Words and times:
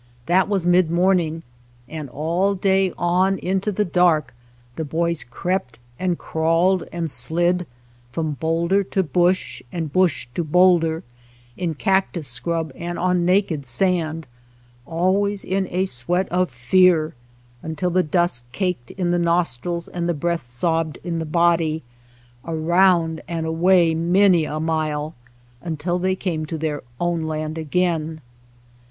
That 0.25 0.49
was 0.49 0.65
mid 0.65 0.89
morning, 0.89 1.43
and 1.87 2.09
all 2.09 2.55
day 2.55 2.91
on 2.97 3.37
into 3.37 3.71
the 3.71 3.85
dark 3.85 4.33
the 4.75 4.83
boys 4.83 5.23
crept 5.23 5.77
and 5.99 6.17
crawled 6.17 6.85
and 6.91 7.07
slid, 7.07 7.67
from 8.11 8.31
boulder 8.31 8.83
to 8.83 9.03
bush, 9.03 9.61
and 9.71 9.93
bush 9.93 10.27
to 10.33 10.43
boulder, 10.43 11.03
in 11.55 11.75
cactus 11.75 12.27
scrub 12.27 12.71
and 12.73 12.97
on 12.97 13.25
naked 13.25 13.63
sand, 13.63 14.25
always 14.87 15.43
in 15.43 15.67
a 15.69 15.85
sweat 15.85 16.27
of 16.29 16.49
fear, 16.49 17.13
until 17.61 17.91
the 17.91 18.01
dust 18.01 18.43
caked 18.51 18.89
in 18.89 19.11
the 19.11 19.19
nostrils 19.19 19.87
and 19.87 20.09
the 20.09 20.15
breath 20.15 20.47
sobbed 20.47 20.97
in 21.03 21.19
the 21.19 21.25
body, 21.27 21.83
around 22.43 23.21
and 23.27 23.45
away 23.45 23.93
many 23.93 24.45
a 24.45 24.59
mile 24.59 25.13
until 25.61 25.99
they 25.99 26.15
came 26.15 26.47
to 26.47 26.57
their 26.57 26.81
own 26.99 27.21
land 27.27 27.55
again. 27.55 28.19